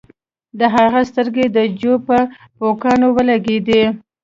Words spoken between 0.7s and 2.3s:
هغه سترګې د جو په